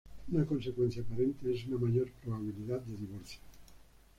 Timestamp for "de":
2.81-2.97